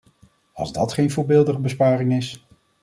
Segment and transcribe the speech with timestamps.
[0.53, 2.45] Als dat geen voorbeeldige besparing is!